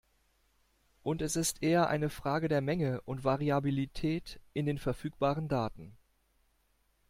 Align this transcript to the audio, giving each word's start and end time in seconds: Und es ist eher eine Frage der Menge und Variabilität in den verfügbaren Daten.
Und 1.03 1.21
es 1.21 1.35
ist 1.35 1.61
eher 1.61 1.87
eine 1.87 2.09
Frage 2.09 2.47
der 2.47 2.61
Menge 2.61 3.01
und 3.01 3.23
Variabilität 3.23 4.39
in 4.55 4.65
den 4.65 4.79
verfügbaren 4.79 5.47
Daten. 5.47 5.95